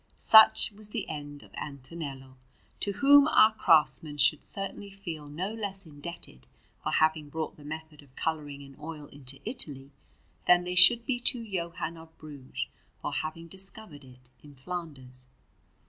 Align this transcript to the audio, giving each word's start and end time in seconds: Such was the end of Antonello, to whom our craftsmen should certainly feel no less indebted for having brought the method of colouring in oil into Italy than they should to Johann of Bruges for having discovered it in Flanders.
Such 0.17 0.71
was 0.71 0.89
the 0.89 1.07
end 1.07 1.43
of 1.43 1.53
Antonello, 1.53 2.35
to 2.79 2.91
whom 2.91 3.27
our 3.27 3.53
craftsmen 3.53 4.17
should 4.17 4.43
certainly 4.43 4.89
feel 4.89 5.29
no 5.29 5.53
less 5.53 5.85
indebted 5.85 6.47
for 6.81 6.93
having 6.93 7.29
brought 7.29 7.55
the 7.55 7.63
method 7.63 8.01
of 8.01 8.15
colouring 8.15 8.63
in 8.63 8.75
oil 8.79 9.05
into 9.11 9.39
Italy 9.47 9.91
than 10.47 10.63
they 10.63 10.73
should 10.73 11.05
to 11.05 11.39
Johann 11.43 11.97
of 11.97 12.17
Bruges 12.17 12.65
for 12.99 13.13
having 13.13 13.47
discovered 13.47 14.03
it 14.03 14.27
in 14.41 14.55
Flanders. 14.55 15.27